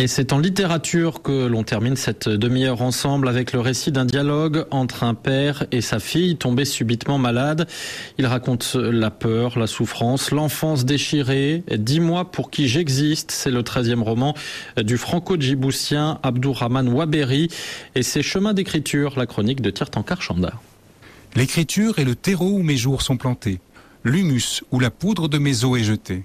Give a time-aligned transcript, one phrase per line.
[0.00, 4.64] Et c'est en littérature que l'on termine cette demi-heure ensemble avec le récit d'un dialogue
[4.70, 7.66] entre un père et sa fille tombée subitement malade.
[8.16, 11.64] Il raconte la peur, la souffrance, l'enfance déchirée.
[11.76, 13.32] Dis-moi pour qui j'existe.
[13.32, 14.36] C'est le treizième roman
[14.80, 17.48] du franco-djiboutien Abdourahman Waberi
[17.96, 20.52] et ses chemins d'écriture, la chronique de Tirtankar Chanda.
[21.34, 23.58] L'écriture est le terreau où mes jours sont plantés,
[24.04, 26.22] l'humus où la poudre de mes os est jetée,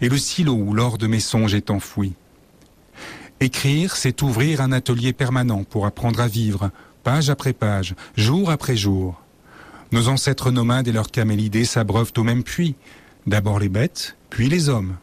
[0.00, 2.14] et le silo où l'or de mes songes est enfoui.
[3.42, 6.70] Écrire, c'est ouvrir un atelier permanent pour apprendre à vivre,
[7.02, 9.18] page après page, jour après jour.
[9.92, 12.74] Nos ancêtres nomades et leurs camélidés s'abreuvent au même puits,
[13.26, 14.96] d'abord les bêtes, puis les hommes.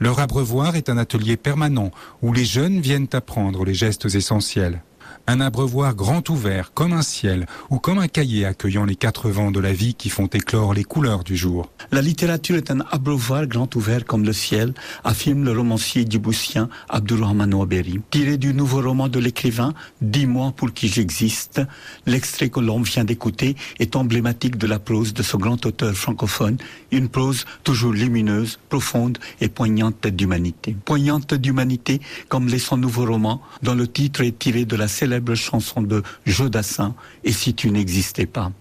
[0.00, 4.82] Leur abreuvoir est un atelier permanent où les jeunes viennent apprendre les gestes essentiels
[5.30, 9.52] un abreuvoir grand ouvert comme un ciel ou comme un cahier accueillant les quatre vents
[9.52, 11.70] de la vie qui font éclore les couleurs du jour.
[11.92, 14.74] La littérature est un abreuvoir grand ouvert comme le ciel,
[15.04, 18.00] affirme le romancier djiboutien Abdurrahman Ouaberi.
[18.10, 21.60] Tiré du nouveau roman de l'écrivain Dis-moi pour qui j'existe,
[22.06, 26.56] l'extrait que l'on vient d'écouter est emblématique de la prose de ce grand auteur francophone,
[26.90, 30.76] une prose toujours lumineuse, profonde et poignante d'humanité.
[30.84, 35.19] Poignante d'humanité comme l'est son nouveau roman, dont le titre est tiré de la célèbre
[35.34, 38.52] chanson de Jodassin, Et si tu n'existais pas.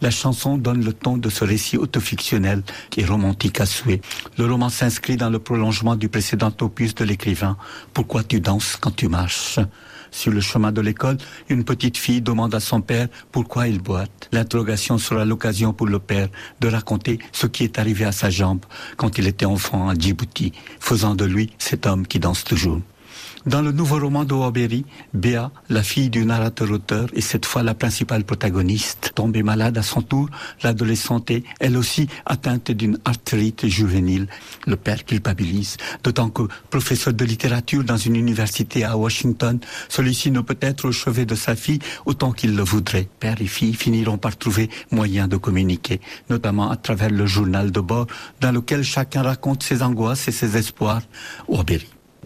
[0.00, 2.62] La chanson donne le ton de ce récit autofictionnel
[2.96, 4.00] est romantique à souhait.
[4.38, 7.56] Le roman s'inscrit dans le prolongement du précédent opus de l'écrivain.
[7.92, 9.58] Pourquoi tu danses quand tu marches?
[10.10, 14.28] Sur le chemin de l'école, une petite fille demande à son père pourquoi il boite.
[14.32, 16.28] L'interrogation sera l'occasion pour le père
[16.60, 18.64] de raconter ce qui est arrivé à sa jambe
[18.96, 22.80] quand il était enfant à Djibouti, faisant de lui cet homme qui danse toujours.
[23.46, 28.24] Dans le nouveau roman d'Oaberi, Béa, la fille du narrateur-auteur, est cette fois la principale
[28.24, 29.12] protagoniste.
[29.14, 30.28] Tombée malade à son tour,
[30.62, 34.26] l'adolescente est, elle aussi, atteinte d'une arthrite juvénile.
[34.66, 40.40] Le père culpabilise, d'autant que, professeur de littérature dans une université à Washington, celui-ci ne
[40.40, 43.08] peut être au chevet de sa fille autant qu'il le voudrait.
[43.20, 47.80] Père et fille finiront par trouver moyen de communiquer, notamment à travers le journal de
[47.80, 48.06] bord,
[48.40, 51.02] dans lequel chacun raconte ses angoisses et ses espoirs.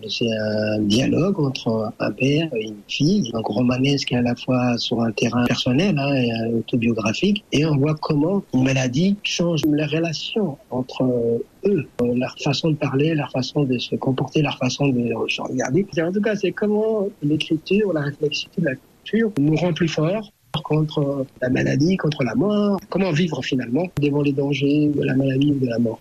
[0.08, 5.00] C'est un dialogue entre un père et une fille, un romanesque à la fois sur
[5.00, 7.44] un terrain personnel hein, et autobiographique.
[7.52, 11.04] Et on voit comment une maladie change les relations entre
[11.64, 15.86] eux, leur façon de parler, leur façon de se comporter, leur façon de se regarder.
[16.02, 20.32] En tout cas, c'est comment l'écriture, la réflexion, la culture nous rend plus forts
[20.64, 22.80] contre la maladie, contre la mort.
[22.88, 26.00] Comment vivre finalement devant les dangers de la maladie ou de la mort.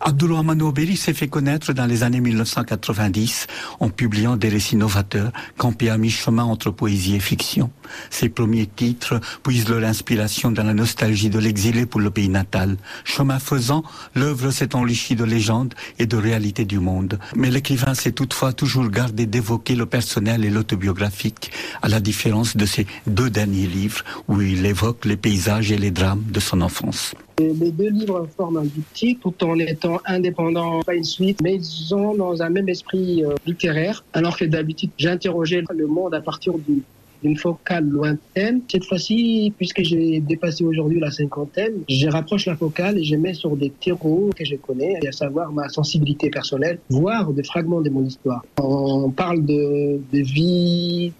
[0.00, 3.46] Abdulrahman Oberi s'est fait connaître dans les années 1990
[3.80, 7.70] en publiant des récits novateurs campés à mi-chemin entre poésie et fiction.
[8.10, 12.76] Ses premiers titres puisent leur inspiration dans la nostalgie de l'exilé pour le pays natal.
[13.04, 13.84] Chemin faisant,
[14.14, 17.18] l'œuvre s'est enrichie de légendes et de réalités du monde.
[17.36, 22.66] Mais l'écrivain s'est toutefois toujours gardé d'évoquer le personnel et l'autobiographique, à la différence de
[22.66, 27.14] ses deux derniers livres où il évoque les paysages et les drames de son enfance.
[27.42, 31.64] Les deux livres forment un diptyque tout en étant indépendants, pas une suite, mais ils
[31.64, 34.04] sont dans un même esprit euh, littéraire.
[34.12, 38.62] Alors que d'habitude, j'interrogeais le monde à partir d'une focale lointaine.
[38.70, 43.34] Cette fois-ci, puisque j'ai dépassé aujourd'hui la cinquantaine, je rapproche la focale et je mets
[43.34, 47.90] sur des terreaux que je connais, à savoir ma sensibilité personnelle, voire des fragments de
[47.90, 48.44] mon histoire.
[48.58, 51.12] On parle de, vie,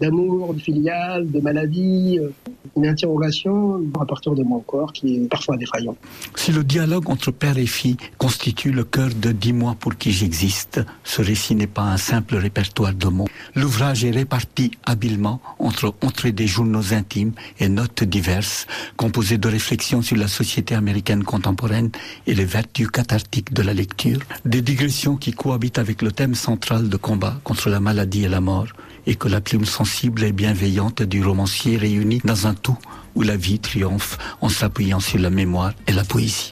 [0.00, 2.30] d'amour, de filial, de maladie, euh,
[2.78, 5.96] une interrogation à partir de mon corps qui est parfois défaillant.
[6.36, 10.80] Si le dialogue entre père et fille constitue le cœur de Dis-moi pour qui j'existe,
[11.04, 13.28] ce récit n'est pas un simple répertoire de mots.
[13.54, 18.66] L'ouvrage est réparti habilement entre entrées des journaux intimes et notes diverses,
[18.96, 21.90] composées de réflexions sur la société américaine contemporaine
[22.26, 26.88] et les vertus cathartiques de la lecture, des digressions qui cohabitent avec le thème central
[26.88, 28.68] de combat contre la maladie et la mort,
[29.06, 32.54] et que la plume sensible et bienveillante du romancier réunit dans un
[33.14, 36.46] où la vie triomphe en s'appuyant sur la mémoire et la poésie.